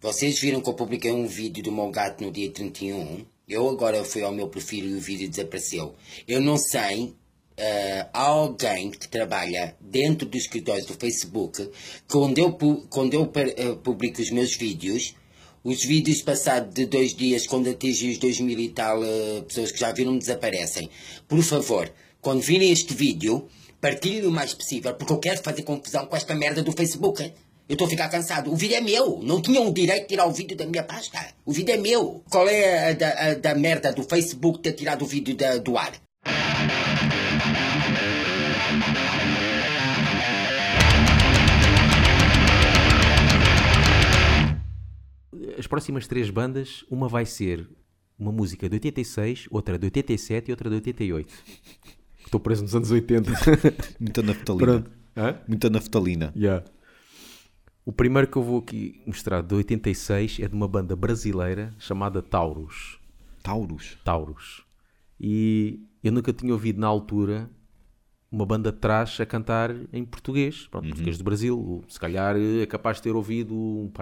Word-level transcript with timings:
Vocês 0.00 0.38
viram 0.38 0.60
que 0.60 0.68
eu 0.68 0.74
publiquei 0.74 1.10
um 1.10 1.26
vídeo 1.26 1.64
do 1.64 1.72
meu 1.72 1.90
gato 1.90 2.22
no 2.22 2.30
dia 2.30 2.48
31? 2.48 3.26
Eu 3.48 3.68
agora 3.68 4.04
fui 4.04 4.22
ao 4.22 4.32
meu 4.32 4.48
perfil 4.48 4.84
e 4.86 4.94
o 4.94 5.00
vídeo 5.00 5.28
desapareceu. 5.28 5.94
Eu 6.26 6.40
não 6.40 6.56
sei 6.56 7.14
Uh, 7.58 8.06
alguém 8.12 8.88
que 8.88 9.08
trabalha 9.08 9.76
dentro 9.80 10.28
dos 10.28 10.42
escritórios 10.42 10.86
do 10.86 10.94
Facebook, 10.94 11.66
que 11.66 11.72
quando 12.06 12.38
eu, 12.38 12.52
quando 12.88 13.14
eu 13.14 13.22
uh, 13.22 13.76
publico 13.78 14.22
os 14.22 14.30
meus 14.30 14.54
vídeos, 14.54 15.16
os 15.64 15.84
vídeos 15.84 16.22
passados 16.22 16.72
de 16.72 16.86
dois 16.86 17.12
dias, 17.12 17.48
quando 17.48 17.68
atingem 17.68 18.12
os 18.12 18.18
dois 18.18 18.38
mil 18.38 18.60
e 18.60 18.68
tal 18.68 19.00
uh, 19.00 19.42
pessoas 19.42 19.72
que 19.72 19.80
já 19.80 19.90
viram, 19.90 20.16
desaparecem. 20.16 20.88
Por 21.26 21.42
favor, 21.42 21.92
quando 22.20 22.42
virem 22.42 22.70
este 22.70 22.94
vídeo, 22.94 23.48
partilhem 23.80 24.26
o 24.26 24.30
mais 24.30 24.54
possível, 24.54 24.94
porque 24.94 25.12
eu 25.12 25.18
quero 25.18 25.42
fazer 25.42 25.62
confusão 25.62 26.06
com 26.06 26.14
esta 26.14 26.36
merda 26.36 26.62
do 26.62 26.70
Facebook. 26.70 27.24
Hein? 27.24 27.34
Eu 27.68 27.74
estou 27.74 27.86
a 27.86 27.90
ficar 27.90 28.08
cansado. 28.08 28.50
O 28.50 28.56
vídeo 28.56 28.76
é 28.76 28.80
meu. 28.80 29.20
Não 29.22 29.42
tinham 29.42 29.68
o 29.68 29.74
direito 29.74 30.04
de 30.04 30.08
tirar 30.08 30.24
o 30.24 30.32
vídeo 30.32 30.56
da 30.56 30.64
minha 30.64 30.82
pasta. 30.82 31.18
O 31.44 31.52
vídeo 31.52 31.74
é 31.74 31.76
meu. 31.76 32.24
Qual 32.30 32.48
é 32.48 32.90
a 32.90 32.92
da, 32.94 33.08
a 33.10 33.34
da 33.34 33.54
merda 33.54 33.92
do 33.92 34.02
Facebook 34.04 34.60
ter 34.60 34.72
tirado 34.72 35.02
o 35.02 35.06
vídeo 35.06 35.36
da, 35.36 35.58
do 35.58 35.76
ar? 35.76 35.92
As 45.58 45.66
próximas 45.66 46.06
três 46.06 46.30
bandas, 46.30 46.86
uma 46.90 47.06
vai 47.06 47.26
ser 47.26 47.68
uma 48.18 48.32
música 48.32 48.66
de 48.66 48.76
86, 48.76 49.46
outra 49.50 49.78
de 49.78 49.84
87 49.84 50.48
e 50.48 50.52
outra 50.52 50.70
de 50.70 50.76
88. 50.76 51.34
Estou 52.24 52.40
preso 52.40 52.62
nos 52.62 52.74
anos 52.74 52.90
80. 52.90 53.30
Muita 54.00 54.22
naftalina. 54.22 54.86
Muita 55.46 55.68
naftalina. 55.68 56.32
Yeah. 56.34 56.64
O 57.88 57.92
primeiro 57.92 58.28
que 58.28 58.36
eu 58.36 58.42
vou 58.42 58.58
aqui 58.58 59.00
mostrar 59.06 59.40
de 59.40 59.54
86 59.54 60.40
é 60.40 60.46
de 60.46 60.54
uma 60.54 60.68
banda 60.68 60.94
brasileira 60.94 61.74
chamada 61.78 62.20
Taurus. 62.20 63.00
Taurus? 63.42 63.96
Taurus. 64.04 64.62
E 65.18 65.80
eu 66.04 66.12
nunca 66.12 66.30
tinha 66.30 66.52
ouvido 66.52 66.78
na 66.78 66.86
altura 66.86 67.48
uma 68.30 68.44
banda 68.44 68.70
de 68.70 68.76
trás 68.76 69.18
a 69.18 69.24
cantar 69.24 69.74
em 69.90 70.04
português, 70.04 70.66
pronto, 70.66 70.84
uhum. 70.84 70.90
português 70.90 71.16
do 71.16 71.24
Brasil. 71.24 71.82
Se 71.88 71.98
calhar 71.98 72.36
é 72.36 72.66
capaz 72.66 72.98
de 72.98 73.04
ter 73.04 73.16
ouvido 73.16 73.56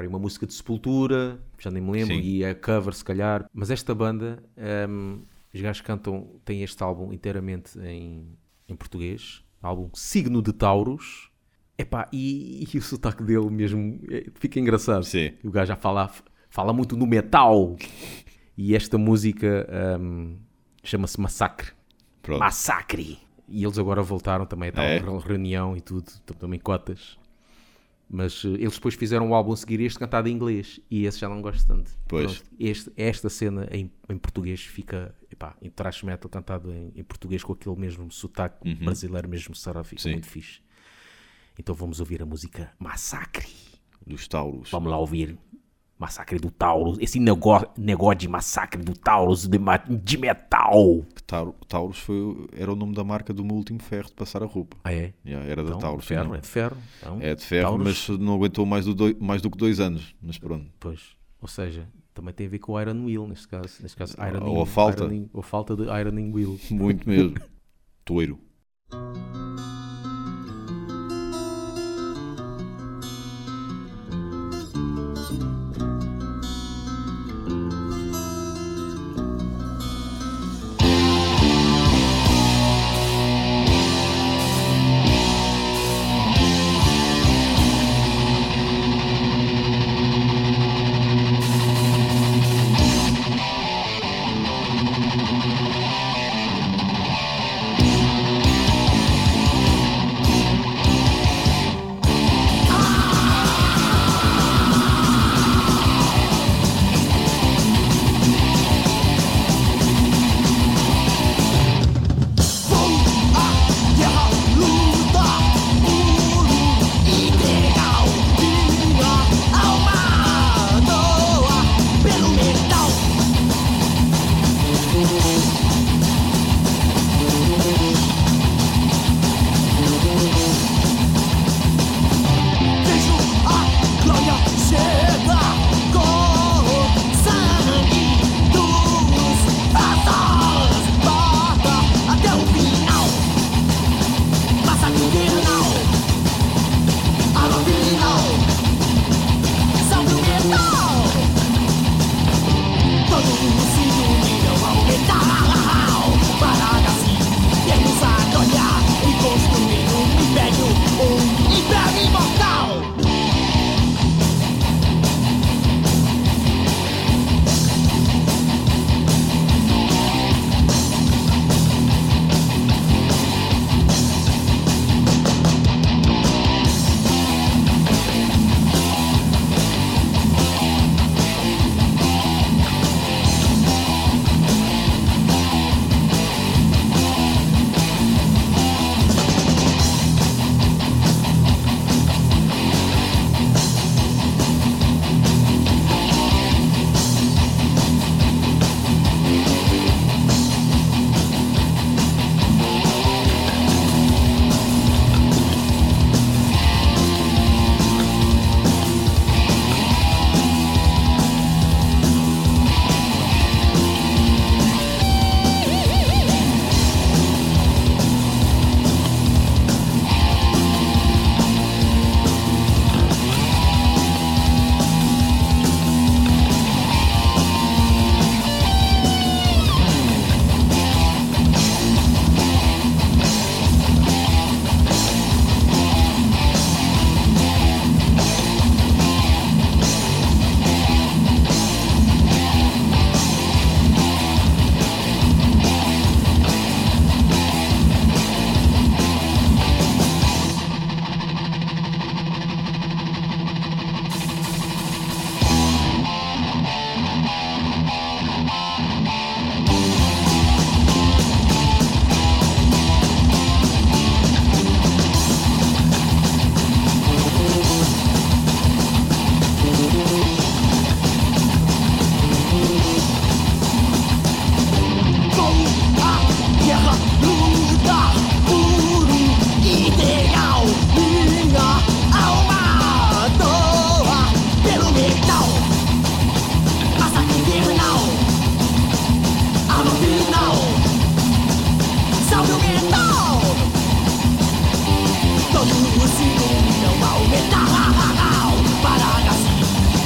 uma 0.08 0.18
música 0.18 0.48
de 0.48 0.54
Sepultura, 0.54 1.40
já 1.56 1.70
nem 1.70 1.80
me 1.80 1.92
lembro, 1.92 2.16
Sim. 2.16 2.22
e 2.22 2.42
é 2.42 2.54
cover 2.54 2.92
se 2.92 3.04
calhar. 3.04 3.48
Mas 3.54 3.70
esta 3.70 3.94
banda, 3.94 4.42
um, 4.90 5.20
os 5.54 5.60
gajos 5.60 5.82
cantam, 5.82 6.40
tem 6.44 6.64
este 6.64 6.82
álbum 6.82 7.12
inteiramente 7.12 7.78
em, 7.78 8.36
em 8.68 8.74
português, 8.74 9.44
álbum 9.62 9.90
Signo 9.94 10.42
de 10.42 10.52
Taurus. 10.52 11.30
Epá, 11.78 12.08
e, 12.12 12.66
e 12.72 12.78
o 12.78 12.82
sotaque 12.82 13.22
dele 13.22 13.50
mesmo 13.50 14.00
é, 14.10 14.26
fica 14.34 14.58
engraçado. 14.58 15.04
Sim. 15.04 15.32
O 15.44 15.50
gajo 15.50 15.68
já 15.68 15.76
fala, 15.76 16.10
fala 16.48 16.72
muito 16.72 16.96
no 16.96 17.06
metal. 17.06 17.76
E 18.56 18.74
esta 18.74 18.96
música 18.96 19.68
um, 20.00 20.36
chama-se 20.82 21.20
Massacre. 21.20 21.72
Pronto. 22.22 22.40
Massacre. 22.40 23.18
E 23.48 23.62
eles 23.62 23.78
agora 23.78 24.02
voltaram 24.02 24.46
também 24.46 24.70
a 24.70 24.72
tal 24.72 24.84
é? 24.84 24.98
reunião 25.24 25.76
e 25.76 25.80
tudo, 25.80 26.10
também 26.38 26.58
cotas. 26.58 27.18
Mas 28.08 28.42
uh, 28.44 28.54
eles 28.54 28.74
depois 28.74 28.94
fizeram 28.94 29.28
um 29.28 29.34
álbum 29.34 29.52
a 29.52 29.56
seguir 29.56 29.80
este 29.80 29.98
cantado 29.98 30.28
em 30.28 30.32
inglês 30.32 30.80
e 30.90 31.06
esse 31.06 31.18
já 31.18 31.28
não 31.28 31.42
gosto 31.42 31.66
tanto. 31.66 31.90
Pois. 32.08 32.38
Pronto, 32.38 32.50
este, 32.58 32.92
esta 32.96 33.28
cena 33.28 33.68
em, 33.70 33.90
em 34.08 34.16
português 34.16 34.60
fica 34.60 35.14
epá, 35.30 35.56
em 35.60 35.68
thrash 35.68 36.04
metal 36.04 36.30
cantado 36.30 36.72
em, 36.72 36.92
em, 36.94 37.04
português 37.04 37.42
com 37.42 37.52
aquele 37.52 37.76
mesmo 37.76 38.10
sotaque 38.10 38.68
uhum. 38.68 38.84
brasileiro 38.84 39.28
mesmo 39.28 39.54
será 39.54 39.82
fica 39.82 40.02
Sim. 40.02 40.12
muito 40.12 40.26
fixe. 40.26 40.60
Então 41.58 41.74
vamos 41.74 42.00
ouvir 42.00 42.22
a 42.22 42.26
música 42.26 42.70
Massacre. 42.78 43.48
Dos 44.06 44.28
Taurus. 44.28 44.70
Vamos 44.70 44.90
lá 44.90 44.98
ouvir. 44.98 45.38
Massacre 45.98 46.38
do 46.38 46.50
Taurus. 46.50 46.98
Esse 47.00 47.18
negócio, 47.18 47.68
negócio 47.76 48.18
de 48.18 48.28
massacre 48.28 48.82
do 48.82 48.92
Taurus 48.94 49.46
de, 49.46 49.58
de 50.02 50.18
metal. 50.18 51.06
Taurus 51.66 51.98
foi, 51.98 52.48
era 52.52 52.70
o 52.70 52.76
nome 52.76 52.94
da 52.94 53.02
marca 53.02 53.32
do 53.32 53.42
meu 53.42 53.56
último 53.56 53.80
ferro 53.80 54.08
de 54.08 54.14
passar 54.14 54.42
a 54.42 54.46
roupa. 54.46 54.76
Ah, 54.84 54.92
é? 54.92 55.14
Yeah, 55.24 55.48
era 55.48 55.62
então, 55.62 55.74
da 55.74 55.80
Taurus. 55.80 56.04
Ferro, 56.04 56.34
é 56.34 56.40
de 56.40 56.46
ferro. 56.46 56.76
Então, 56.98 57.18
é 57.20 57.34
de 57.34 57.42
ferro, 57.42 57.68
Taurus... 57.68 58.08
mas 58.08 58.18
não 58.18 58.34
aguentou 58.34 58.66
mais 58.66 58.84
do, 58.84 58.94
dois, 58.94 59.18
mais 59.18 59.40
do 59.40 59.50
que 59.50 59.56
dois 59.56 59.80
anos. 59.80 60.14
Mas 60.20 60.38
pronto. 60.38 60.70
Pois. 60.78 61.16
Ou 61.40 61.48
seja, 61.48 61.88
também 62.12 62.34
tem 62.34 62.46
a 62.46 62.50
ver 62.50 62.58
com 62.58 62.72
o 62.72 62.80
Iron 62.80 63.04
Wheel, 63.06 63.26
neste 63.26 63.48
caso. 63.48 63.82
Neste 63.82 63.96
caso 63.96 64.14
ironing, 64.20 64.50
ou 64.50 64.62
a 64.62 64.66
falta. 64.66 65.04
Ironing, 65.04 65.30
ou 65.32 65.40
a 65.40 65.42
falta 65.42 65.74
de 65.74 65.84
Ironing 65.84 66.30
Wheel. 66.30 66.58
Muito 66.70 67.08
mesmo. 67.08 67.36
Toiro. 68.04 68.38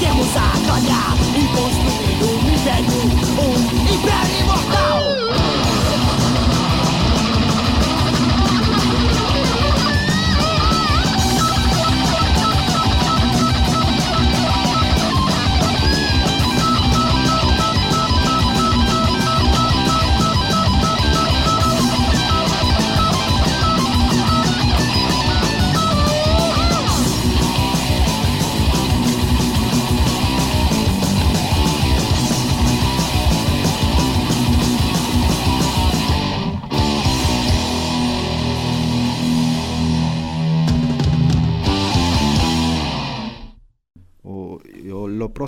Temos 0.01 0.35
a 0.35 0.53
calhar 0.67 1.17
e 1.37 1.45
construir 1.55 2.25
um 2.25 2.39
império 2.49 3.20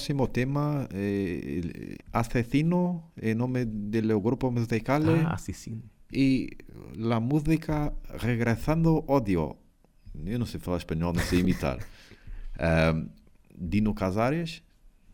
próximo 0.03 0.27
tema, 0.29 0.89
eh, 0.93 1.97
Asesino, 2.13 3.13
en 3.17 3.39
nombre 3.39 3.65
del 3.67 4.09
grupo 4.19 4.51
musical, 4.51 5.09
Ah, 5.27 5.39
sim. 5.39 5.81
y 6.11 6.49
la 6.97 7.21
música 7.21 7.93
Regresando 8.09 9.05
Odio. 9.07 9.57
Eu 10.27 10.39
não 10.41 10.47
sei 10.47 10.59
falar 10.59 10.79
espanhol, 10.79 11.13
não 11.13 11.23
sei 11.23 11.39
imitar. 11.39 11.79
Ahm, 12.59 13.11
Dino 13.57 13.95
Casares, 13.95 14.63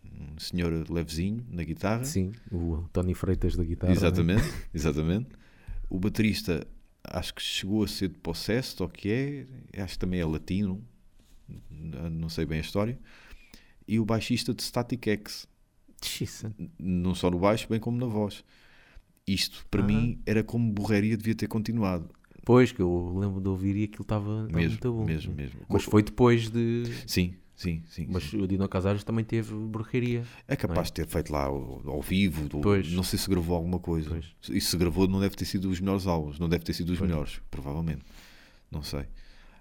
um 0.02 0.38
senhor 0.38 0.72
levezinho 0.90 1.44
na 1.50 1.64
guitarra. 1.64 2.04
Sim, 2.04 2.32
o 2.50 2.88
Tony 2.90 3.12
Freitas 3.14 3.56
da 3.56 3.64
guitarra. 3.64 3.92
né? 3.92 3.96
Exatamente, 3.98 4.54
exatamente. 4.72 5.28
O 5.90 5.98
baterista 6.00 6.66
acho 7.04 7.34
que 7.34 7.42
chegou 7.42 7.84
a 7.84 7.88
ser 7.88 8.08
de 8.08 8.18
Possessed, 8.18 8.82
ou 8.82 8.88
que 8.88 9.10
é, 9.74 9.82
acho 9.82 9.92
que 9.94 9.98
também 9.98 10.18
é 10.20 10.24
latino, 10.24 10.82
não 12.10 12.30
sei 12.30 12.46
bem 12.46 12.56
a 12.58 12.62
história. 12.62 12.98
E 13.88 13.98
o 13.98 14.04
baixista 14.04 14.52
de 14.52 14.62
Static 14.62 15.06
X, 15.08 15.48
Xiça. 16.02 16.54
não 16.78 17.14
só 17.14 17.30
no 17.30 17.38
baixo, 17.38 17.66
bem 17.68 17.80
como 17.80 17.96
na 17.98 18.06
voz. 18.06 18.44
Isto, 19.26 19.66
para 19.70 19.82
mim, 19.82 20.20
era 20.26 20.42
como 20.44 20.70
borraria 20.72 21.16
devia 21.16 21.34
ter 21.34 21.48
continuado. 21.48 22.10
Pois, 22.44 22.70
que 22.72 22.80
eu 22.80 23.14
lembro 23.18 23.40
de 23.40 23.48
ouvir 23.48 23.76
e 23.76 23.84
aquilo 23.84 24.02
estava 24.02 24.48
muito 24.48 24.92
bom. 24.92 25.04
mesmo, 25.04 25.34
mesmo. 25.34 25.60
Mas 25.68 25.84
foi 25.84 26.02
depois 26.02 26.48
de... 26.48 26.84
Sim, 27.06 27.34
sim, 27.54 27.82
sim. 27.88 28.06
Mas 28.08 28.24
sim. 28.24 28.40
o 28.40 28.46
Dino 28.46 28.66
Casares 28.68 29.04
também 29.04 29.22
teve 29.24 29.54
borraria. 29.54 30.22
É 30.46 30.56
capaz 30.56 30.86
de 30.88 30.94
ter 30.94 31.06
feito 31.06 31.30
lá 31.30 31.44
ao, 31.44 31.82
ao 31.86 32.00
vivo, 32.00 32.48
do- 32.48 32.60
não 32.94 33.02
sei 33.02 33.18
se 33.18 33.28
gravou 33.28 33.54
alguma 33.56 33.78
coisa. 33.78 34.08
Pois. 34.08 34.34
E 34.50 34.60
se 34.62 34.76
gravou, 34.78 35.06
não 35.06 35.20
deve 35.20 35.34
ter 35.36 35.44
sido 35.44 35.68
os 35.68 35.78
melhores 35.78 36.06
álbuns, 36.06 36.38
não 36.38 36.48
deve 36.48 36.64
ter 36.64 36.72
sido 36.72 36.90
os 36.90 36.98
Pois. 36.98 37.10
melhores, 37.10 37.40
provavelmente. 37.50 38.02
Não 38.70 38.82
sei. 38.82 39.04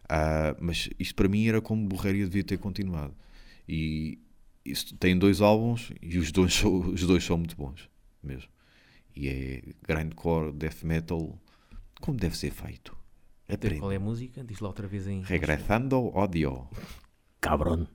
Ah, 0.08 0.56
mas 0.62 0.90
isto 0.98 1.14
para 1.16 1.28
mim 1.28 1.46
era 1.48 1.60
como 1.60 1.86
Borraria 1.88 2.24
devia 2.26 2.44
ter 2.44 2.58
continuado. 2.58 3.14
E 3.68 4.20
isso 4.64 4.96
tem 4.98 5.18
dois 5.18 5.42
álbuns 5.42 5.92
e 6.02 6.18
os 6.18 6.32
dois, 6.32 6.54
são, 6.54 6.80
os 6.90 7.02
dois 7.02 7.24
são 7.24 7.38
muito 7.38 7.56
bons, 7.56 7.90
mesmo. 8.24 8.50
E 9.16 9.28
é 9.28 9.62
grindcore, 9.88 10.52
death 10.52 10.84
metal, 10.84 11.38
como 12.00 12.18
deve 12.18 12.38
ser 12.38 12.52
feito. 12.52 12.96
Aprende. 13.50 13.80
Qual 13.80 13.92
é 13.92 13.96
a 13.96 14.00
música? 14.00 14.44
Diz 14.44 14.60
lá 14.60 14.68
outra 14.68 14.88
vez 14.88 15.08
em... 15.08 15.22
Regresando 15.22 16.16
Odio. 16.16 16.68
Cabrón. 17.40 17.88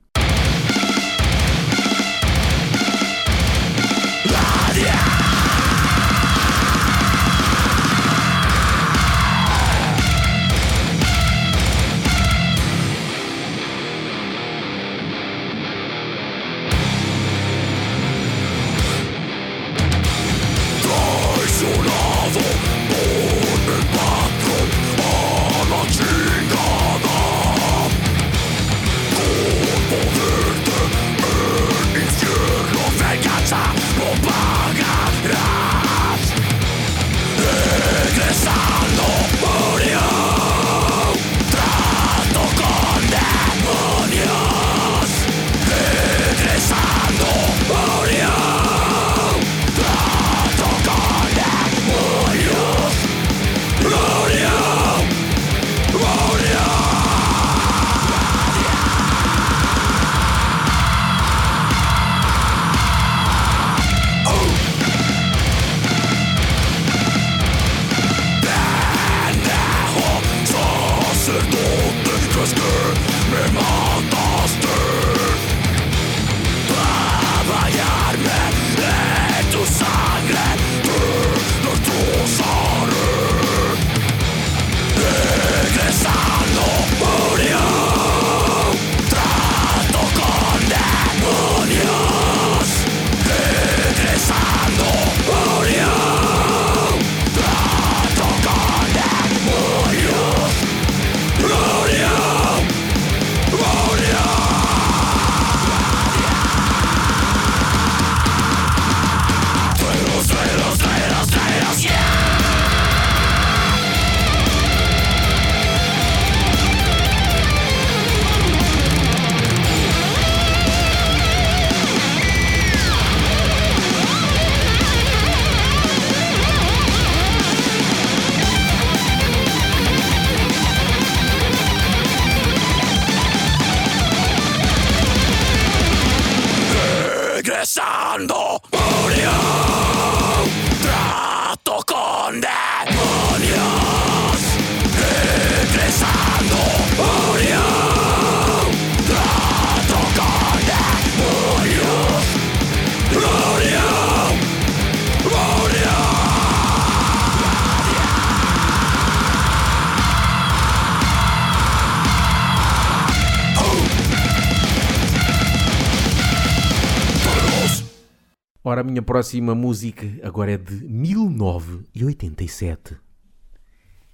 Próxima 169.13 169.53
música 169.53 170.07
agora 170.23 170.53
é 170.53 170.57
de 170.57 170.73
1987 170.87 172.97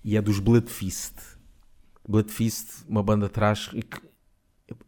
e 0.04 0.18
é 0.18 0.22
dos 0.22 0.40
Blood 0.40 0.70
Fist. 0.70 1.16
Blood 2.06 2.30
Fist, 2.30 2.84
uma 2.86 3.02
banda 3.02 3.32
e 3.74 3.82
que 3.82 3.98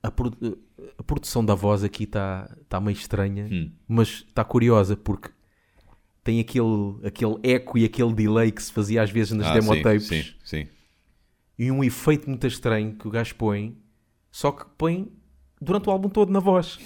a, 0.03 0.12
produ- 0.12 0.60
a 0.98 1.03
produção 1.03 1.46
da 1.46 1.56
voz 1.56 1.82
aqui 1.82 2.03
está 2.03 2.53
tá 2.68 2.82
meio 2.82 2.98
estranha, 2.98 3.48
mas 3.88 4.25
está 4.27 4.44
curiosa 4.44 4.98
porque 4.98 5.30
tem 6.25 6.41
aquele, 6.41 6.98
aquele 7.06 7.38
eco 7.44 7.77
e 7.77 7.86
aquele 7.86 8.13
delay 8.13 8.51
que 8.51 8.62
se 8.62 8.74
fazia 8.74 9.01
às 9.03 9.10
vezes 9.10 9.32
nas 9.32 9.48
Ah, 9.48 9.53
demo 9.53 9.68
sim, 9.68 9.74
sim, 10.01 10.25
sim. 10.44 10.68
e 11.58 11.72
um 11.72 11.82
efeito 11.86 12.30
muito 12.30 12.46
estranho 12.46 12.98
que 12.98 13.08
o 13.08 13.12
gajo 13.12 13.34
põe, 13.36 13.77
só 14.30 14.51
que 14.51 14.65
põe 14.77 15.10
durante 15.62 15.88
o 15.88 15.91
álbum 15.91 16.10
todo 16.10 16.34
na 16.34 16.41
voz. 16.41 16.77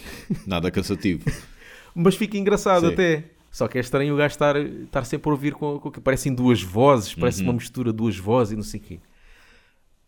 Nada 0.46 0.70
cansativo. 0.70 1.24
Mas 1.96 2.16
fica 2.16 2.38
engraçado 2.38 2.88
Sim. 2.88 2.94
até. 2.94 3.24
Só 3.52 3.70
que 3.70 3.78
é 3.78 3.82
estranho 3.82 4.14
o 4.14 4.18
gajo 4.18 4.34
estar, 4.34 4.58
estar 4.58 5.06
sempre 5.06 5.30
a 5.30 5.32
ouvir 5.32 5.54
com, 5.54 5.80
com 5.80 5.90
que 5.90 6.02
parecem 6.02 6.34
duas 6.36 6.62
vozes, 6.62 7.16
parece 7.16 7.40
Uhum. 7.42 7.48
uma 7.48 7.54
mistura 7.54 7.92
de 7.92 7.98
duas 7.98 8.18
vozes 8.18 8.52
e 8.52 8.56
não 8.58 8.64
sei 8.64 8.82
o 8.82 8.84
quê. 8.84 9.00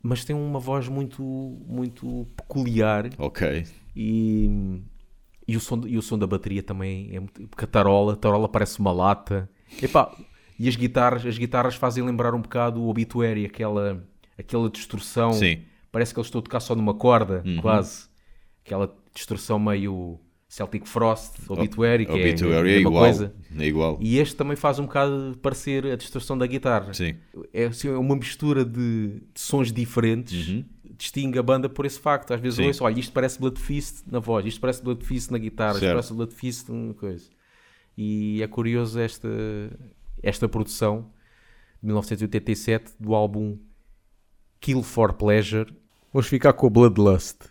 Mas 0.03 0.25
tem 0.25 0.36
uma 0.36 0.60
voz 0.60 0.88
muito, 0.89 1.24
muito 1.65 2.27
peculiar 2.36 3.10
ok. 3.17 3.65
e, 3.96 4.82
e, 5.48 5.56
o 5.56 5.60
som, 5.62 5.82
e 5.86 5.98
o 5.98 6.01
som 6.01 6.20
da 6.20 6.27
bateria 6.27 6.62
também 6.62 7.10
é 7.15 7.20
muito. 7.22 7.48
Porque 7.48 7.63
a 7.63 7.67
tarola, 7.67 8.13
a 8.13 8.15
tarola 8.17 8.50
parece 8.50 8.79
uma 8.79 8.91
lata. 8.91 9.50
Epá, 9.82 10.13
e 10.60 10.67
as 10.67 10.75
guitarras, 10.75 11.25
as 11.25 11.38
guitarras 11.38 11.75
fazem 11.75 12.03
lembrar 12.03 12.36
um 12.36 12.41
bocado 12.41 12.82
o 12.82 12.89
Obituary, 12.89 13.46
aquela, 13.46 14.06
aquela 14.38 14.70
distorção. 14.70 15.32
Sim. 15.34 15.62
Parece 15.91 16.13
que 16.13 16.20
eles 16.20 16.27
estão 16.27 16.39
a 16.39 16.44
tocar 16.44 16.60
só 16.60 16.75
numa 16.75 16.94
corda, 16.94 17.44
quase. 17.62 18.08
Aquela 18.65 18.94
distorção 19.15 19.58
meio 19.58 20.20
Celtic 20.57 20.87
Frost, 20.87 21.35
Obituary, 21.47 22.03
que 22.07 22.11
Obituary 22.11 22.51
é 22.51 22.55
a 22.55 22.59
é 22.59 22.63
mesma 22.63 22.89
igual. 22.89 23.03
coisa. 23.03 23.35
É 23.59 23.65
igual. 23.67 23.97
E 24.01 24.17
este 24.17 24.35
também 24.35 24.55
faz 24.55 24.79
um 24.79 24.87
bocado 24.87 25.37
parecer 25.39 25.85
a 25.85 25.95
distorção 25.95 26.35
da 26.35 26.47
guitarra. 26.47 26.95
Sim. 26.95 27.13
É 27.53 27.65
assim, 27.65 27.89
uma 27.89 28.15
mistura 28.15 28.65
de, 28.65 29.19
de 29.35 29.39
sons 29.39 29.71
diferentes. 29.71 30.65
Distingue 30.97 31.37
a 31.37 31.43
banda 31.43 31.69
por 31.69 31.85
esse 31.85 31.99
facto. 31.99 32.33
Às 32.33 32.41
vezes 32.41 32.57
Uhum. 32.57 32.65
Ouço, 32.65 32.83
olha, 32.83 32.99
isto 32.99 33.11
parece 33.13 33.39
Blood 33.39 33.59
Fist 33.61 34.03
na 34.11 34.17
voz, 34.17 34.47
isto 34.47 34.59
parece 34.59 34.81
Blood 34.83 35.05
Fist 35.05 35.29
na 35.29 35.37
guitarra, 35.37 35.73
isto 35.73 35.81
Certo. 35.81 35.93
parece 35.93 36.13
Blood 36.13 36.33
Fist 36.33 36.69
numa 36.69 36.93
coisa. 36.95 37.29
E 37.95 38.41
é 38.41 38.47
curioso 38.47 38.99
esta, 38.99 39.29
esta 40.23 40.49
produção 40.49 41.11
de 41.83 41.85
1987 41.85 42.93
do 42.99 43.13
álbum 43.13 43.59
Kill 44.59 44.81
for 44.81 45.13
Pleasure. 45.13 45.71
Vamos 46.11 46.27
ficar 46.27 46.53
com 46.53 46.65
o 46.65 46.69
Bloodlust. 46.71 47.41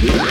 Bye. 0.00 0.29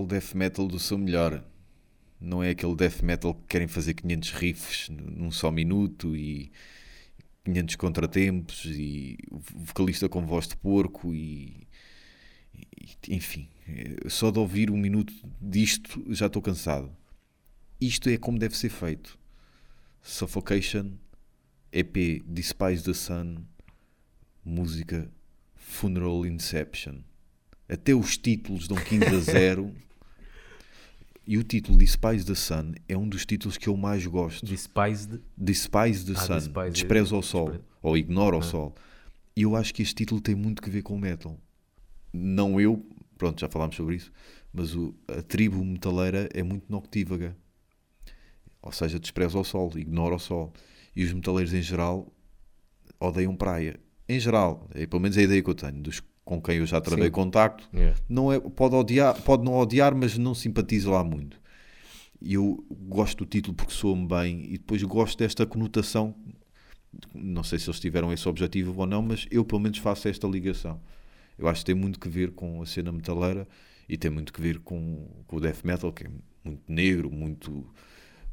Brutal 0.00 0.06
death 0.06 0.34
metal 0.34 0.66
do 0.66 0.78
seu 0.78 0.98
melhor. 0.98 1.44
Não 2.20 2.42
é 2.42 2.50
aquele 2.50 2.74
death 2.74 3.02
metal 3.02 3.34
que 3.34 3.46
querem 3.48 3.68
fazer 3.68 3.94
500 3.94 4.30
riffs 4.32 4.88
num 4.90 5.30
só 5.30 5.50
minuto 5.50 6.14
e 6.14 6.52
500 7.44 7.76
contratempos 7.76 8.64
e 8.66 9.16
vocalista 9.30 10.08
com 10.08 10.26
voz 10.26 10.46
de 10.46 10.56
porco 10.56 11.14
e, 11.14 11.66
enfim, 13.08 13.48
só 14.08 14.30
de 14.30 14.38
ouvir 14.38 14.70
um 14.70 14.76
minuto 14.76 15.12
disto 15.40 16.04
já 16.12 16.26
estou 16.26 16.42
cansado. 16.42 16.94
Isto 17.80 18.10
é 18.10 18.18
como 18.18 18.38
deve 18.38 18.56
ser 18.56 18.68
feito. 18.68 19.18
Suffocation, 20.02 20.92
EP 21.72 22.22
Despise 22.26 22.84
the 22.84 22.92
Sun, 22.92 23.44
música 24.44 25.10
Funeral 25.54 26.26
Inception. 26.26 26.96
Até 27.66 27.94
os 27.94 28.18
títulos 28.18 28.68
dão 28.68 28.76
15 28.76 29.06
a 29.06 29.18
0. 29.20 29.74
e 31.26 31.38
o 31.38 31.44
título 31.44 31.78
Despise 31.78 32.24
the 32.24 32.34
Sun 32.34 32.72
é 32.88 32.96
um 32.96 33.08
dos 33.08 33.24
títulos 33.24 33.56
que 33.56 33.68
eu 33.68 33.76
mais 33.76 34.06
gosto. 34.06 34.44
Despised. 34.44 35.20
Despise 35.36 36.04
the 36.06 36.12
Ah, 36.18 36.22
Sun. 36.22 36.34
despise- 36.38 36.70
Despreza 36.70 37.16
o 37.16 37.22
sol. 37.22 37.46
despreza. 37.50 37.64
Ou 37.82 37.96
ignora 37.96 38.36
o 38.36 38.42
sol. 38.42 38.74
E 39.36 39.42
eu 39.42 39.54
acho 39.56 39.72
que 39.72 39.82
este 39.82 39.94
título 39.94 40.20
tem 40.20 40.34
muito 40.34 40.60
que 40.60 40.68
ver 40.70 40.82
com 40.82 40.98
metal. 40.98 41.38
Não 42.12 42.60
eu, 42.60 42.84
pronto, 43.16 43.40
já 43.40 43.48
falámos 43.48 43.76
sobre 43.76 43.94
isso, 43.96 44.10
mas 44.52 44.74
o- 44.74 44.94
a 45.08 45.22
tribo 45.22 45.64
metaleira 45.64 46.28
é 46.34 46.42
muito 46.42 46.64
noctívaga. 46.70 47.36
Ou 48.62 48.72
seja, 48.72 48.98
despreza 48.98 49.38
o 49.38 49.44
sol, 49.44 49.70
ignora 49.76 50.16
o 50.16 50.18
sol. 50.18 50.52
E 50.94 51.04
os 51.04 51.12
metaleiros 51.12 51.54
em 51.54 51.62
geral 51.62 52.12
odeiam 52.98 53.34
praia. 53.36 53.78
Em 54.08 54.18
geral, 54.18 54.68
é 54.74 54.84
pelo 54.86 55.00
menos 55.00 55.16
a 55.16 55.22
ideia 55.22 55.40
que 55.42 55.48
eu 55.48 55.54
tenho, 55.54 55.80
dos 55.80 56.02
com 56.30 56.40
quem 56.40 56.58
eu 56.58 56.66
já 56.66 56.80
travei 56.80 57.06
Sim. 57.06 57.10
contacto, 57.10 57.68
Yeah. 57.74 57.98
não 58.08 58.32
é, 58.32 58.38
pode, 58.38 58.76
odiar, 58.76 59.20
pode 59.22 59.42
não 59.44 59.52
odiar, 59.58 59.92
mas 59.96 60.16
não 60.16 60.32
simpatiza 60.32 60.88
lá 60.88 61.02
muito. 61.02 61.40
E 62.22 62.34
eu 62.34 62.64
gosto 62.70 63.24
do 63.24 63.26
título 63.28 63.56
porque 63.56 63.72
soa-me 63.72 64.06
bem 64.06 64.44
e 64.44 64.52
depois 64.56 64.80
gosto 64.84 65.18
desta 65.18 65.44
conotação. 65.44 66.14
Não 67.12 67.42
sei 67.42 67.58
se 67.58 67.68
eles 67.68 67.80
tiveram 67.80 68.12
esse 68.12 68.28
objetivo 68.28 68.78
ou 68.80 68.86
não, 68.86 69.02
mas 69.02 69.26
eu 69.28 69.44
pelo 69.44 69.60
menos 69.60 69.78
faço 69.78 70.06
esta 70.06 70.28
ligação. 70.28 70.80
Eu 71.36 71.48
acho 71.48 71.62
que 71.62 71.66
tem 71.66 71.74
muito 71.74 71.98
que 71.98 72.08
ver 72.08 72.30
com 72.30 72.62
a 72.62 72.66
cena 72.66 72.92
metaleira 72.92 73.48
e 73.88 73.96
tem 73.96 74.08
muito 74.08 74.32
que 74.32 74.40
ver 74.40 74.60
com, 74.60 75.08
com 75.26 75.36
o 75.36 75.40
death 75.40 75.64
metal, 75.64 75.92
que 75.92 76.04
é 76.06 76.10
muito 76.44 76.62
negro, 76.68 77.10
muito 77.10 77.66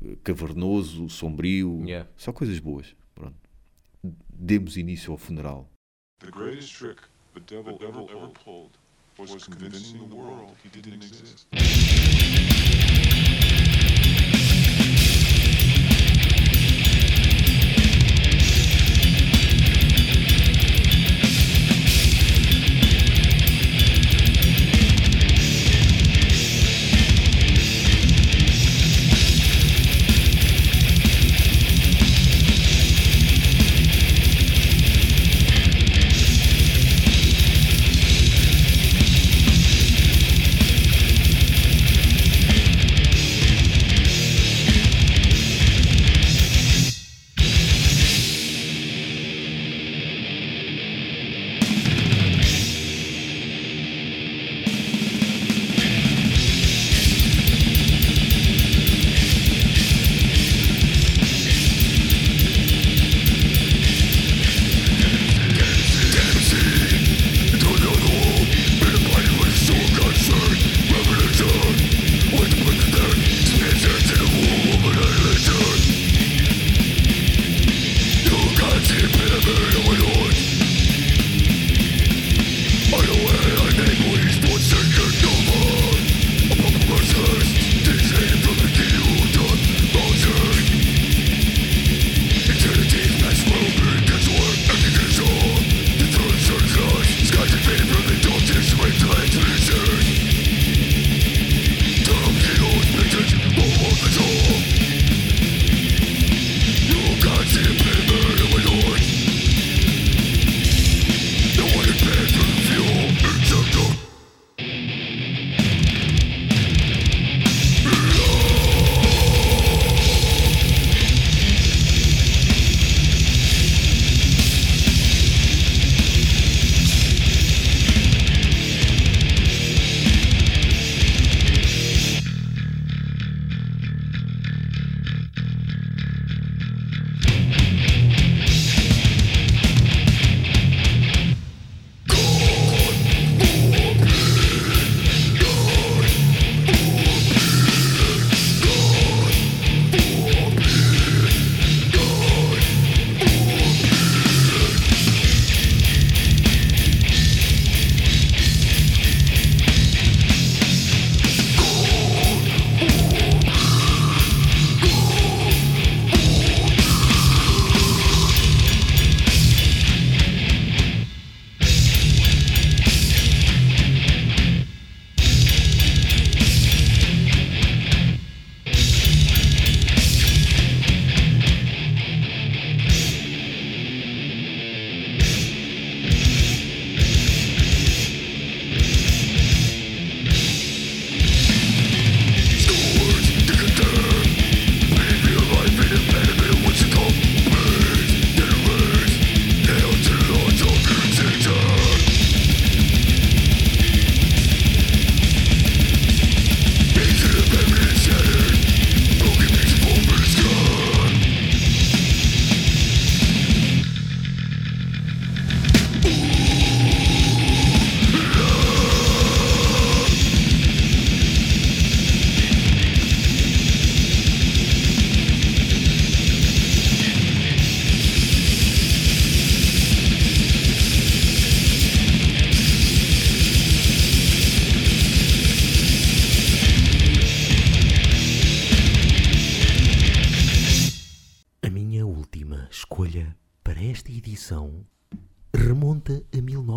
eh, 0.06 0.16
cavernoso, 0.24 1.10
sombrio, 1.10 1.82
Yeah. 1.84 2.08
só 2.16 2.32
coisas 2.32 2.60
boas. 2.60 2.96
Pronto. 3.16 3.36
Demos 4.32 4.78
início 4.78 5.12
ao 5.12 5.18
funeral. 5.18 5.68
The 6.20 6.30
greatest 6.30 6.78
trick 6.78 7.02
the 7.38 7.56
devil, 7.56 7.80
ever, 7.84 8.18
ever 8.18 8.28
pulled. 8.30 8.72
was 9.20 9.46
convincing 9.46 10.10
the 10.10 10.16
world 10.16 10.56
he 10.64 10.70
didn't 10.70 11.04
exist. 11.04 11.46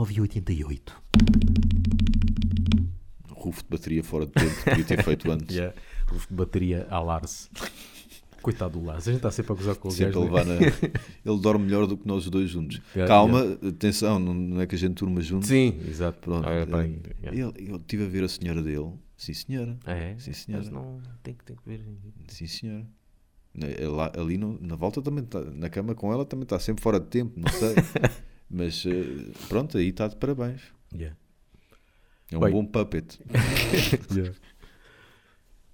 1988. 0.07 1.03
Rufo 3.31 3.63
de 3.63 3.69
bateria 3.71 4.05
fora 4.05 4.27
de 4.27 4.33
tempo, 4.33 4.65
podia 4.65 4.85
ter 4.85 5.03
feito 5.03 5.31
antes. 5.33 5.57
Yeah. 5.57 5.75
Rufo 6.09 6.29
de 6.29 6.35
bateria 6.35 6.87
a 6.91 7.01
Lars. 7.01 7.51
Coitado 8.43 8.79
do 8.79 8.85
Lars, 8.87 9.07
a 9.07 9.11
gente 9.13 9.19
está 9.19 9.31
sempre 9.31 9.53
a 9.53 9.55
gozar 9.57 9.77
com 9.77 9.89
o 9.89 9.91
Sempre 9.91 10.13
gajo. 10.29 10.31
né? 10.49 10.59
na... 11.25 11.31
Ele 11.33 11.41
dorme 11.41 11.65
melhor 11.67 11.87
do 11.87 11.97
que 11.97 12.07
nós 12.09 12.29
dois 12.31 12.49
juntos. 12.49 12.81
Yeah, 12.97 13.07
Calma, 13.07 13.59
atenção, 13.69 14.19
não- 14.19 14.61
é 14.61 14.67
que 14.67 14.75
a 14.75 14.79
gente 14.79 14.95
durma 14.95 15.21
juntos. 15.21 15.49
Sim, 15.49 15.79
exato. 15.87 16.19
Pronto. 16.21 16.49
Ah, 16.49 16.53
é, 16.55 16.63
eh, 16.63 17.01
yeah. 17.23 17.53
ele- 17.59 17.71
eu 17.71 17.77
estive 17.77 18.05
a 18.05 18.09
ver 18.09 18.25
a 18.25 18.29
senhora 18.29 18.63
dele. 18.63 18.93
Sim, 19.17 19.35
senhora. 19.35 19.79
Ah, 19.85 19.93
é? 19.93 20.17
Sim, 20.19 20.33
senhora. 20.33 20.65
Mas 20.65 20.73
não 20.73 21.01
tem 21.23 21.35
que, 21.35 21.45
tem 21.45 21.55
que 21.57 21.63
ver. 21.69 21.85
Sim, 22.29 22.47
senhora. 22.47 22.87
Lá- 23.91 24.13
ali 24.17 24.39
no- 24.39 24.59
na 24.61 24.75
volta 24.77 25.03
também 25.03 25.25
tá, 25.25 25.41
na 25.43 25.69
cama 25.69 25.95
com 25.95 26.11
ela 26.13 26.25
também 26.25 26.45
está 26.45 26.59
sempre 26.59 26.83
fora 26.83 26.99
de 26.99 27.07
tempo, 27.09 27.39
não 27.39 27.49
sei. 27.53 27.75
Mas 28.51 28.85
eh, 28.85 29.31
pronto, 29.49 29.79
aí 29.79 29.89
está 29.89 30.09
de 30.09 30.17
parabéns. 30.17 30.61
Yeah. 30.93 31.17
É 32.33 32.37
um 32.37 32.41
Bem. 32.41 32.53
bom 32.53 32.65
puppet. 32.67 33.19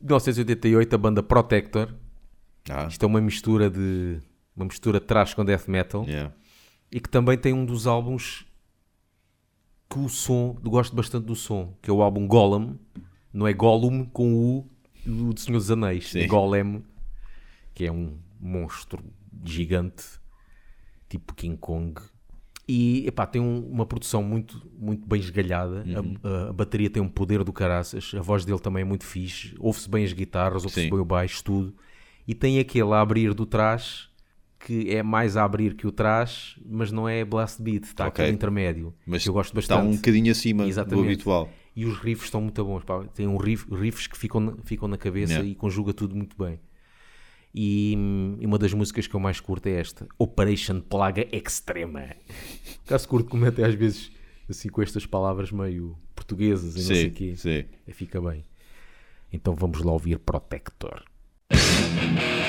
1988, 0.00 0.94
a 0.94 0.98
banda 0.98 1.22
Protector. 1.22 1.94
Ah, 2.68 2.86
Isto 2.86 3.04
é 3.04 3.06
uma 3.06 3.20
mistura 3.20 3.70
de. 3.70 4.18
Uma 4.54 4.66
mistura 4.66 5.00
de 5.00 5.06
trash 5.06 5.34
com 5.34 5.44
death 5.44 5.68
metal. 5.68 6.04
yeah. 6.04 6.32
E 6.90 7.00
que 7.00 7.08
também 7.08 7.36
tem 7.36 7.52
um 7.52 7.64
dos 7.64 7.86
álbuns 7.86 8.46
que 9.90 9.98
o 9.98 10.08
som. 10.08 10.54
Gosto 10.62 10.94
bastante 10.94 11.24
do 11.24 11.34
som. 11.34 11.76
Que 11.82 11.90
é 11.90 11.92
o 11.92 12.02
álbum 12.02 12.26
Golem. 12.26 12.78
Não 13.32 13.46
é 13.46 13.52
Gollum 13.52 14.04
com 14.04 14.32
o 14.34 14.58
U 14.58 14.70
do 15.32 15.38
Senhor 15.38 15.58
dos 15.58 15.70
Anéis. 15.70 16.10
Sim. 16.10 16.26
Golem. 16.26 16.82
Que 17.74 17.86
é 17.86 17.92
um 17.92 18.18
monstro 18.40 19.02
gigante. 19.44 20.04
Tipo 21.08 21.34
King 21.34 21.56
Kong. 21.58 22.00
E 22.68 23.06
epá, 23.06 23.24
tem 23.26 23.40
um- 23.40 23.60
uma 23.70 23.86
produção 23.86 24.22
muito, 24.22 24.60
muito 24.76 25.06
bem 25.06 25.20
esgalhada. 25.20 25.84
A- 25.94 26.00
Uhum. 26.00 26.14
A, 26.22 26.50
a 26.50 26.52
bateria 26.52 26.90
tem 26.90 27.00
um 27.02 27.08
poder 27.08 27.44
do 27.44 27.52
caraças. 27.52 28.12
A 28.16 28.20
voz 28.20 28.44
dele 28.44 28.58
também 28.58 28.82
é 28.82 28.84
muito 28.84 29.04
fixe. 29.04 29.54
Ouve-se 29.58 29.88
bem 29.88 30.04
as 30.04 30.12
guitarras, 30.12 30.64
ouve-se 30.64 30.90
bem 30.90 30.98
o 30.98 31.04
baixo, 31.04 31.44
tudo. 31.44 31.74
E 32.26 32.34
tem 32.34 32.58
aquele 32.58 32.92
a 32.92 33.00
abrir 33.00 33.32
do 33.34 33.46
trás 33.46 34.08
que 34.58 34.90
é 34.90 35.00
mais 35.00 35.36
a 35.36 35.44
abrir 35.44 35.74
que 35.76 35.86
o 35.86 35.92
trás, 35.92 36.56
mas 36.66 36.90
não 36.90 37.08
é 37.08 37.24
blast 37.24 37.62
beat, 37.62 37.84
está 37.84 38.08
Ok. 38.08 38.24
aquele 38.24 38.34
intermédio. 38.34 38.92
Mas 39.06 39.24
eu 39.24 39.32
gosto 39.32 39.56
está 39.56 39.76
bastante. 39.76 39.92
um 39.94 39.96
bocadinho 39.96 40.32
acima 40.32 40.64
do 40.64 40.68
Exatamente. 40.68 41.06
habitual. 41.06 41.48
E 41.76 41.84
os 41.84 41.96
riffs 41.98 42.24
estão 42.24 42.40
muito 42.40 42.64
bons. 42.64 42.82
Pá. 42.82 43.04
Tem 43.14 43.28
um 43.28 43.36
riff, 43.36 43.64
riffs 43.72 44.08
que 44.08 44.18
ficam 44.18 44.40
na, 44.40 44.52
ficam 44.64 44.88
na 44.88 44.96
cabeça 44.96 45.34
Yeah. 45.34 45.50
e 45.50 45.54
conjuga 45.54 45.92
tudo 45.92 46.16
muito 46.16 46.36
bem. 46.36 46.58
E, 47.58 47.94
e 48.38 48.44
uma 48.44 48.58
das 48.58 48.74
músicas 48.74 49.06
que 49.06 49.14
eu 49.16 49.20
mais 49.20 49.40
curto 49.40 49.66
é 49.66 49.80
esta: 49.80 50.06
Operation 50.18 50.78
Plaga 50.80 51.26
Extrema. 51.32 52.10
Caso 52.86 53.08
curto, 53.08 53.30
como 53.30 53.46
até 53.46 53.64
às 53.64 53.74
vezes 53.74 54.10
assim 54.48 54.68
com 54.68 54.82
estas 54.82 55.06
palavras 55.06 55.50
meio 55.50 55.96
portuguesas 56.14 56.74
e 56.74 56.78
não 56.78 56.84
sei 56.84 56.96
o 56.96 57.08
Sim, 57.08 57.10
quê. 57.10 57.34
sim. 57.36 57.64
Fica 57.94 58.20
bem. 58.20 58.44
Então 59.32 59.54
vamos 59.54 59.80
lá 59.82 59.92
ouvir 59.92 60.18
Protector. 60.18 61.02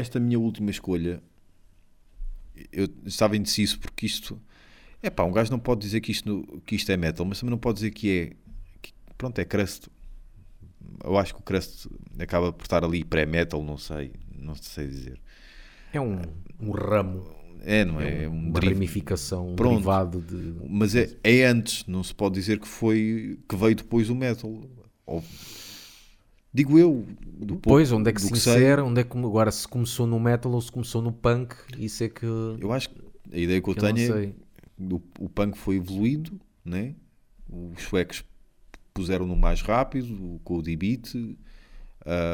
esta 0.00 0.18
minha 0.20 0.38
última 0.38 0.70
escolha, 0.70 1.22
eu 2.72 2.88
estava 3.06 3.36
indeciso 3.36 3.78
porque 3.78 4.06
isto. 4.06 4.40
É 5.02 5.08
pá, 5.08 5.24
um 5.24 5.32
gajo 5.32 5.50
não 5.50 5.58
pode 5.58 5.80
dizer 5.80 6.00
que 6.00 6.12
isto, 6.12 6.62
que 6.66 6.74
isto 6.76 6.90
é 6.92 6.96
metal, 6.96 7.24
mas 7.24 7.40
também 7.40 7.50
não 7.50 7.58
pode 7.58 7.76
dizer 7.76 7.90
que 7.90 8.10
é. 8.10 8.32
que- 8.82 8.92
pronto, 9.16 9.38
é 9.38 9.44
crust. 9.44 9.88
Eu 11.02 11.16
acho 11.16 11.34
que 11.34 11.40
o 11.40 11.42
crust 11.42 11.86
acaba 12.18 12.52
por 12.52 12.62
estar 12.64 12.84
ali 12.84 13.02
pré-metal, 13.04 13.62
não 13.62 13.78
sei. 13.78 14.12
Não 14.36 14.54
sei 14.54 14.86
dizer. 14.88 15.20
É 15.92 16.00
um, 16.00 16.20
um 16.60 16.70
ramo, 16.70 17.34
É, 17.62 17.84
não 17.84 18.00
é? 18.00 18.24
É 18.24 18.28
um 18.28 18.32
uma 18.48 18.52
derivo- 18.60 18.74
ramificação, 18.74 19.52
um 19.52 19.56
Pronto. 19.56 19.72
derivado 19.76 20.20
de. 20.20 20.54
Mas 20.68 20.94
é, 20.94 21.16
é 21.24 21.44
antes, 21.44 21.84
não 21.86 22.02
se 22.02 22.14
pode 22.14 22.34
dizer 22.34 22.58
que 22.60 22.68
foi 22.68 23.38
que 23.48 23.56
veio 23.56 23.74
depois 23.74 24.08
do 24.08 24.14
metal. 24.14 24.62
Ou- 25.06 25.24
digo 26.52 26.78
eu, 26.78 27.06
do 27.22 27.56
Pois, 27.56 27.90
onde 27.92 28.10
é 28.10 28.12
que 28.12 28.20
se 28.20 28.32
insere, 28.32 28.80
onde 28.82 29.00
é 29.00 29.04
que 29.04 29.16
agora 29.18 29.50
se 29.50 29.66
começou 29.66 30.06
no 30.06 30.18
metal 30.20 30.52
ou 30.52 30.60
se 30.60 30.70
começou 30.72 31.00
no 31.02 31.12
punk, 31.12 31.54
isso 31.78 32.04
é 32.04 32.08
que 32.08 32.24
Eu 32.26 32.72
acho 32.72 32.90
que 32.90 33.00
a 33.32 33.38
ideia 33.38 33.60
que 33.60 33.70
eu 33.70 33.74
que 33.74 33.80
eu 33.80 33.94
tenho 33.94 34.14
é 34.16 34.32
do- 34.78 35.02
o 35.18 35.28
punk 35.28 35.56
foi 35.56 35.76
evoluído, 35.76 36.40
né? 36.64 36.94
os 37.48 37.82
suecos 37.82 38.24
puseram 38.94 39.26
no 39.26 39.36
mais 39.36 39.60
rápido, 39.62 40.40
com 40.44 40.56
o 40.58 40.62
D-Beat, 40.62 41.14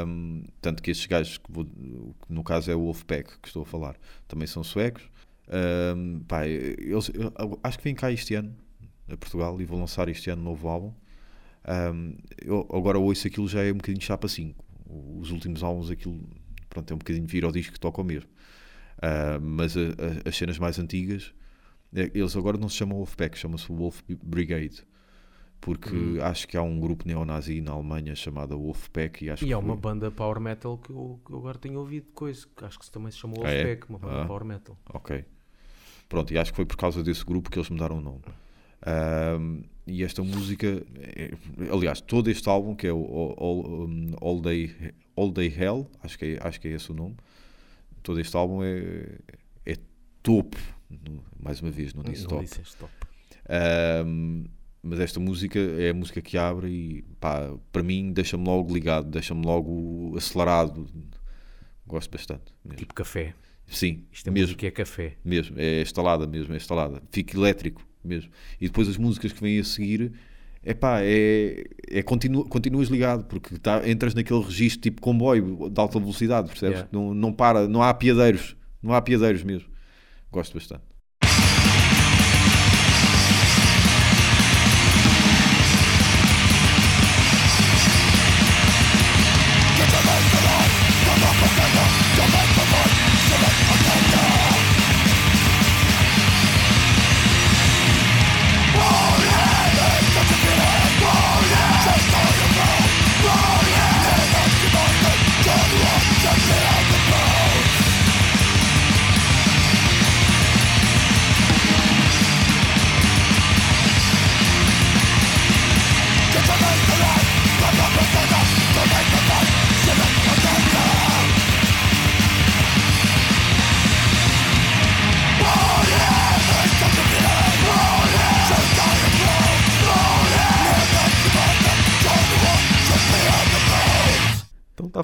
um, 0.07 0.42
tanto 0.61 0.83
que 0.83 0.90
estes 0.90 1.07
gajos, 1.07 1.38
que 1.38 1.50
vou- 1.50 1.66
no 2.29 2.44
caso 2.44 2.70
é 2.70 2.74
o 2.74 2.81
Wolfpack 2.81 3.38
que 3.40 3.48
estou 3.48 3.62
a 3.62 3.66
falar, 3.66 3.96
também 4.29 4.46
são 4.46 4.62
suecos. 4.62 5.02
Um, 5.96 6.20
pá, 6.26 6.46
eles, 6.46 7.11
eu 7.14 7.59
acho 7.62 7.79
que 7.79 7.85
vêm 7.85 7.94
cá 7.94 8.11
este 8.11 8.35
ano 8.35 8.55
a 9.09 9.16
Portugal 9.16 9.61
e 9.61 9.64
vou 9.64 9.79
lançar 9.79 10.09
este 10.09 10.29
ano 10.31 10.42
um 10.42 10.44
novo 10.44 10.68
álbum. 10.68 10.92
Um, 11.68 12.16
eu 12.44 12.66
agora 12.72 12.98
ouço 12.98 13.26
aquilo 13.26 13.48
já 13.48 13.62
é 13.64 13.70
um 13.72 13.76
bocadinho 13.76 14.02
chapa 14.05 14.29
5. 14.29 14.64
Os 15.20 15.31
últimos 15.31 15.62
álbuns 15.64 15.90
aquilo 15.90 16.20
pronto, 16.68 16.90
é 16.90 16.94
um 16.94 16.98
bocadinho 16.98 17.26
vir 17.26 17.44
ao 17.44 17.50
disco 17.52 17.72
que 17.72 17.81
toca 17.81 18.00
o 18.00 18.05
mesmo. 18.05 18.29
Uh, 18.98 19.40
mas 19.40 19.76
a- 19.76 19.81
a- 19.81 20.29
as 20.29 20.37
cenas 20.37 20.59
mais 20.59 20.79
antigas, 20.79 21.35
eh, 21.94 22.11
eles 22.14 22.37
agora 22.37 22.57
não 22.57 22.68
se 22.68 22.76
chamam 22.76 22.96
Wolfpack, 22.98 23.37
chama-se 23.37 23.66
Wolf 23.72 24.00
Brigade. 24.22 24.85
Porque 25.61 25.94
Hum. 25.96 26.18
acho 26.22 26.46
que 26.46 26.57
há 26.57 26.62
um 26.62 26.79
grupo 26.79 27.07
neonazi 27.09 27.61
na 27.61 27.72
Alemanha 27.72 28.14
chamado 28.14 28.57
Wolfpack 28.59 29.24
e 29.24 29.31
acho 29.31 29.42
E 29.44 29.48
que 29.48 29.52
há 29.52 29.59
uma 29.59 29.72
foi- 29.72 29.81
banda 29.81 30.11
power 30.11 30.38
metal 30.38 30.79
que 30.79 30.90
eu, 30.90 31.18
que 31.26 31.33
eu 31.33 31.38
agora 31.38 31.59
tenho 31.59 31.79
ouvido 31.81 32.12
coisa, 32.12 32.46
que 32.55 32.64
acho 32.64 32.79
que 32.79 32.88
também 32.90 33.11
se 33.11 33.18
chamou 33.18 33.42
Ah, 33.44 33.50
é? 33.50 33.64
Wolfpack, 33.64 33.88
uma 33.90 33.98
banda 33.98 34.22
Ah. 34.22 34.26
power 34.26 34.44
metal. 34.44 34.79
Ok. 34.92 35.24
Pronto, 36.09 36.33
e 36.33 36.38
acho 36.38 36.52
que 36.52 36.57
foi 36.57 36.66
por 36.66 36.76
causa 36.76 37.02
desse 37.02 37.24
grupo 37.24 37.50
que 37.50 37.59
eles 37.59 37.68
mudaram 37.70 37.98
o 37.98 38.00
nome. 38.02 38.20
E 39.87 40.03
esta 40.03 40.22
música, 40.22 40.66
é- 41.01 41.31
aliás, 41.72 42.01
todo 42.01 42.29
este 42.29 42.49
álbum, 42.49 42.75
que 42.75 42.87
é 42.88 42.92
o 42.92 42.99
All, 43.05 43.35
All- 43.38 44.37
um, 44.37 44.40
Day, 44.40 44.72
All 45.14 45.31
Day 45.31 45.46
Hell, 45.57 45.88
acho 46.03 46.18
que, 46.18 46.25
é, 46.25 46.38
acho 46.46 46.61
que 46.61 46.66
é 46.68 46.72
esse 46.72 46.90
o 46.90 46.94
nome, 46.94 47.14
todo 48.03 48.18
este 48.20 48.37
álbum 48.37 48.62
é, 48.64 49.18
é 49.64 49.77
topo. 50.22 50.57
No- 50.90 51.22
Mais 51.38 51.61
uma 51.61 51.70
vez, 51.70 51.94
não 51.94 52.03
disse 52.03 52.22
Não 52.22 52.31
top. 52.31 52.44
disseste 52.44 52.77
top. 52.77 52.92
Ahm, 53.49 54.44
mas 54.83 54.99
esta 55.01 55.20
música 55.20 55.59
é 55.59 55.90
a 55.90 55.94
música 55.94 56.20
que 56.20 56.37
abre 56.37 56.68
e 56.68 57.03
pá, 57.20 57.55
para 57.70 57.83
mim 57.85 58.12
deixa-me 58.12 58.44
logo 58.44 58.72
ligado, 58.75 59.09
deixa-me 59.09 59.44
logo 59.46 60.14
acelerado. 60.16 60.87
Gosto 61.87 62.11
bastante. 62.11 62.53
mesmo. 62.64 62.79
Tipo 62.79 62.92
café. 62.94 63.35
Sim, 63.68 64.05
Isto 64.12 64.29
é 64.29 64.33
mesmo 64.33 64.49
música 64.49 64.66
é 64.66 64.70
café. 64.72 65.16
mesmo, 65.25 65.57
é 65.61 65.83
instalada 65.83 66.27
mesmo, 66.27 66.55
é 66.55 66.57
instalada, 66.57 67.01
fica 67.12 67.37
elétrico 67.37 67.86
mesmo. 68.07 68.31
E 68.61 68.66
depois 68.66 68.88
as 68.88 68.97
músicas 68.97 69.33
que 69.33 69.40
vêm 69.40 69.59
a 69.59 69.64
seguir, 69.64 70.12
epá, 70.64 71.01
é, 71.03 71.64
é 71.90 72.03
continu, 72.03 72.45
continuas 72.45 72.88
ligado, 72.88 73.25
porque 73.25 73.59
tá, 73.59 73.88
entras 73.88 74.14
naquele 74.14 74.40
registro 74.40 74.81
tipo 74.81 75.01
comboio 75.01 75.71
de 75.71 75.81
alta 75.81 75.99
velocidade, 75.99 76.49
percebes? 76.49 76.79
Yeah. 76.79 76.90
Não, 76.92 77.14
não 77.14 77.33
para, 77.33 77.69
não 77.69 77.83
há 77.83 77.92
piadeiros, 77.92 78.57
não 78.83 78.92
há 78.95 79.03
piadeiros 79.03 79.42
mesmo. 79.42 79.69
Gosto 80.31 80.55
bastante. 80.55 80.95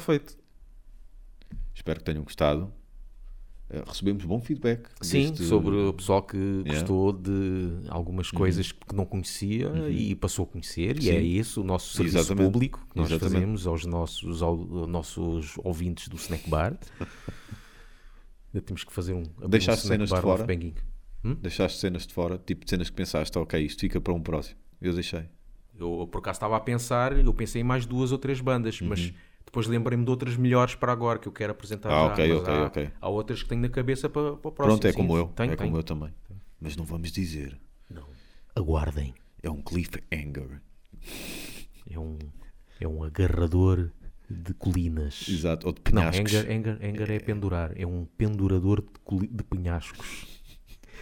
Feito. 0.02 0.36
Espero 1.74 1.98
que 2.00 2.04
tenham 2.04 2.22
gostado. 2.22 2.72
Eh, 3.70 3.82
recebemos 3.86 4.24
bom 4.26 4.38
feedback. 4.40 4.88
Sim, 5.00 5.30
deste- 5.30 5.44
sobre 5.46 5.74
o 5.74 5.92
pessoal 5.94 6.22
que 6.22 6.62
gostou 6.66 7.12
de 7.12 7.70
algumas 7.88 8.30
Uhum. 8.30 8.38
coisas 8.38 8.70
que 8.72 8.94
não 8.94 9.06
conhecia 9.06 9.70
e 9.88 10.14
passou 10.14 10.44
a 10.44 10.48
conhecer, 10.48 10.98
e 10.98 11.02
Sim. 11.04 11.10
é 11.12 11.20
isso 11.22 11.62
o 11.62 11.64
nosso 11.64 11.94
serviço 11.94 12.18
Exatamente. 12.18 12.44
público 12.52 12.86
que 12.90 12.96
nós 12.96 13.10
Exatamente. 13.10 13.34
fazemos 13.34 13.66
aos 13.66 13.86
nossos, 13.86 14.42
ao- 14.42 14.60
aos 14.60 14.88
nossos 14.88 15.54
ouvintes 15.64 16.08
do 16.08 16.16
Snack 16.16 16.48
Bar. 16.50 16.76
Ainda 18.54 18.66
temos 18.66 18.84
que 18.84 18.92
fazer 18.92 19.14
um, 19.14 19.22
um 19.42 19.48
Deixaste 19.48 19.84
Snack 19.84 20.06
cenas 20.06 20.10
de 20.10 20.20
fora? 20.20 20.44
Banking. 20.44 20.74
Deixaste 21.40 21.78
cenas 21.78 22.06
de 22.06 22.12
fora, 22.12 22.36
tipo 22.36 22.64
de 22.64 22.70
cenas 22.70 22.90
que 22.90 22.96
pensaste, 22.96 23.38
ok, 23.38 23.58
isto 23.64 23.80
fica 23.80 24.00
para 24.00 24.12
um 24.12 24.20
próximo. 24.20 24.58
Eu 24.80 24.92
deixei. 24.92 25.24
Eu 25.78 26.06
por 26.10 26.18
acaso 26.18 26.36
estava 26.36 26.56
a 26.56 26.60
pensar, 26.60 27.16
eu 27.16 27.32
pensei 27.32 27.62
em 27.62 27.64
mais 27.64 27.86
duas 27.86 28.12
ou 28.12 28.18
três 28.18 28.40
bandas, 28.40 28.80
mas 28.82 29.12
depois 29.52 29.66
lembrei-me 29.66 30.02
de 30.02 30.10
outras 30.10 30.34
melhores 30.34 30.74
para 30.74 30.90
agora 30.92 31.18
que 31.18 31.28
eu 31.28 31.32
quero 31.32 31.52
apresentar. 31.52 31.90
Ah, 31.90 32.06
já. 32.06 32.12
ok, 32.12 32.28
mas 32.32 32.40
ok, 32.40 32.54
há, 32.54 32.64
ok. 32.64 32.90
há 33.02 33.08
outras 33.10 33.42
que 33.42 33.48
tenho 33.50 33.60
na 33.60 33.68
cabeça 33.68 34.08
para, 34.08 34.32
para 34.32 34.48
o 34.48 34.52
próximo. 34.52 34.78
Pronto, 34.78 34.86
é 34.86 34.90
sim. 34.92 34.96
como 34.96 35.14
eu. 35.14 35.26
Tenho, 35.28 35.52
é 35.52 35.56
como 35.56 35.76
eu 35.76 35.82
também. 35.82 36.08
Mas 36.58 36.74
não 36.74 36.86
vamos 36.86 37.12
dizer. 37.12 37.60
Aguardem. 38.56 39.12
É 39.42 39.50
um 39.50 39.60
cliffhanger. 39.60 40.62
É 41.90 41.98
um, 41.98 42.18
é 42.80 42.88
um 42.88 43.04
agarrador 43.04 43.90
de 44.30 44.54
colinas. 44.54 45.26
Exato. 45.28 45.66
Ou 45.66 45.74
de 45.74 45.82
Não, 45.92 46.00
penhascos. 46.10 46.32
Engar, 46.32 46.50
Engar, 46.50 46.84
Engar 46.84 47.10
é 47.10 47.18
pendurar, 47.18 47.72
é 47.78 47.86
um 47.86 48.06
pendurador 48.16 48.80
de, 48.80 48.88
coli- 49.04 49.28
de 49.28 49.44
penhascos. 49.44 50.40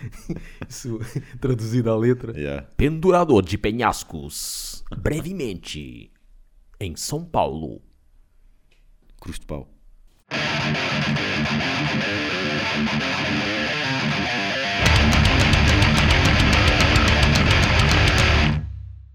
Isso 0.68 0.98
traduzido 1.40 1.88
à 1.88 1.96
letra. 1.96 2.36
Yeah. 2.36 2.66
Pendurador 2.76 3.44
de 3.44 3.56
penhascos. 3.56 4.82
Brevemente. 4.98 6.10
Em 6.80 6.96
São 6.96 7.24
Paulo. 7.24 7.80
Cruz 9.20 9.38
de 9.38 9.46
pau. 9.46 9.68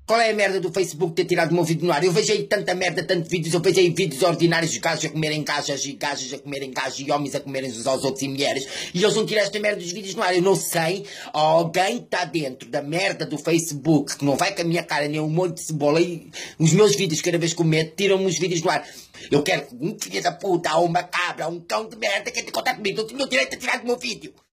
Qual 0.08 0.22
é 0.22 0.30
a 0.30 0.36
merda 0.36 0.60
do 0.60 0.72
Facebook 0.72 1.16
ter 1.16 1.26
tirado 1.26 1.50
o 1.50 1.56
meu 1.56 1.64
vídeo 1.64 1.88
no 1.88 1.92
ar? 1.92 2.04
Eu 2.04 2.12
vejo 2.12 2.32
aí 2.32 2.44
tanta 2.44 2.76
merda, 2.76 3.04
tantos 3.04 3.28
vídeos, 3.28 3.56
eu 3.56 3.60
vejo 3.60 3.80
aí 3.80 3.90
vídeos 3.90 4.22
ordinários 4.22 4.72
de 4.72 4.78
gajos 4.78 5.06
a 5.06 5.10
comerem 5.10 5.44
gajas 5.44 5.84
e 5.84 5.94
gajas 5.94 6.32
a 6.32 6.38
comerem 6.38 6.70
gajos 6.72 7.00
e 7.00 7.12
homens 7.12 7.34
a 7.34 7.40
comerem 7.40 7.72
uns 7.72 7.88
aos 7.88 8.04
outros 8.04 8.22
e 8.22 8.28
mulheres 8.28 8.68
e 8.94 9.04
eles 9.04 9.16
não 9.16 9.26
tiram 9.26 9.42
esta 9.42 9.60
merda 9.60 9.82
dos 9.82 9.92
vídeos 9.92 10.14
no 10.14 10.22
ar. 10.22 10.36
Eu 10.36 10.44
não 10.44 10.56
sei, 10.56 11.08
alguém 11.34 11.98
está 11.98 12.24
dentro 12.24 12.70
da 12.70 12.84
merda 12.84 13.26
do 13.26 13.36
Facebook 13.40 14.16
que 14.16 14.24
não 14.24 14.36
vai 14.36 14.54
com 14.54 14.62
a 14.62 14.66
minha 14.66 14.84
cara 14.84 15.08
nem 15.08 15.20
um 15.20 15.28
monte 15.28 15.56
de 15.56 15.64
cebola 15.64 16.00
e 16.00 16.30
os 16.60 16.72
meus 16.72 16.96
vídeos, 16.96 17.20
cada 17.20 17.40
vez 17.40 17.56
que 17.56 17.64
eu 17.64 17.96
tiram-me 17.98 18.28
os 18.28 18.38
vídeos 18.38 18.62
no 18.62 18.70
ar. 18.70 18.88
Eu 19.32 19.42
quero 19.42 19.66
que 19.66 19.76
um 19.76 19.98
filho 20.00 20.22
da 20.22 20.32
puta, 20.32 20.76
ou 20.76 20.86
uma 20.86 21.02
cabra, 21.02 21.48
ou 21.48 21.54
um 21.54 21.60
cão 21.60 21.90
de 21.90 21.98
merda 21.98 22.30
que 22.30 22.44
te 22.44 22.52
contar 22.52 22.76
comigo, 22.76 23.02
não 23.02 23.08
tinha 23.08 23.26
o 23.26 23.28
direito 23.28 23.56
a 23.56 23.58
tirar 23.58 23.80
do 23.80 23.88
meu 23.88 23.98
vídeo. 23.98 24.36